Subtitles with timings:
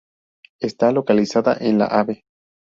[0.59, 2.23] Está localizada en la Ave.